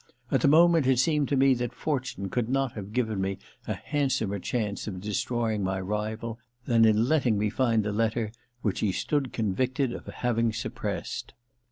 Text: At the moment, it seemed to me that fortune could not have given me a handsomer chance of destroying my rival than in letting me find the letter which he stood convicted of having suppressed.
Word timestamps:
At 0.31 0.41
the 0.41 0.47
moment, 0.47 0.87
it 0.87 0.97
seemed 0.97 1.27
to 1.27 1.37
me 1.37 1.53
that 1.53 1.75
fortune 1.75 2.27
could 2.31 2.49
not 2.49 2.71
have 2.71 2.91
given 2.91 3.21
me 3.21 3.37
a 3.67 3.75
handsomer 3.75 4.39
chance 4.39 4.87
of 4.87 4.99
destroying 4.99 5.63
my 5.63 5.79
rival 5.79 6.39
than 6.65 6.85
in 6.85 7.05
letting 7.07 7.37
me 7.37 7.51
find 7.51 7.83
the 7.83 7.91
letter 7.91 8.31
which 8.63 8.79
he 8.79 8.91
stood 8.91 9.31
convicted 9.31 9.93
of 9.93 10.07
having 10.07 10.53
suppressed. 10.53 11.35